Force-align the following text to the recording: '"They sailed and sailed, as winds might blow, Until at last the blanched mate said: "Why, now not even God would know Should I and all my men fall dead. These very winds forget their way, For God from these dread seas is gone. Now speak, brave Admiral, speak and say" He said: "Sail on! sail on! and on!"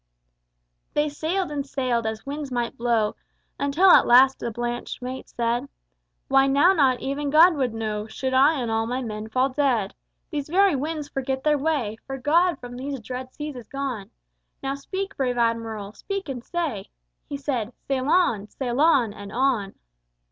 '"They 0.95 1.09
sailed 1.09 1.51
and 1.51 1.63
sailed, 1.63 2.07
as 2.07 2.25
winds 2.25 2.51
might 2.51 2.75
blow, 2.75 3.15
Until 3.59 3.91
at 3.91 4.07
last 4.07 4.39
the 4.39 4.49
blanched 4.49 4.99
mate 4.99 5.29
said: 5.29 5.69
"Why, 6.27 6.47
now 6.47 6.73
not 6.73 7.01
even 7.01 7.29
God 7.29 7.53
would 7.53 7.71
know 7.75 8.07
Should 8.07 8.33
I 8.33 8.59
and 8.59 8.71
all 8.71 8.87
my 8.87 9.03
men 9.03 9.29
fall 9.29 9.49
dead. 9.49 9.93
These 10.31 10.49
very 10.49 10.75
winds 10.75 11.07
forget 11.07 11.43
their 11.43 11.59
way, 11.59 11.97
For 12.07 12.17
God 12.17 12.57
from 12.57 12.77
these 12.77 12.99
dread 12.99 13.31
seas 13.31 13.55
is 13.55 13.67
gone. 13.67 14.09
Now 14.63 14.73
speak, 14.73 15.15
brave 15.17 15.37
Admiral, 15.37 15.93
speak 15.93 16.27
and 16.29 16.43
say" 16.43 16.89
He 17.29 17.37
said: 17.37 17.71
"Sail 17.87 18.09
on! 18.09 18.47
sail 18.49 18.81
on! 18.81 19.13
and 19.13 19.31
on!" 19.31 19.75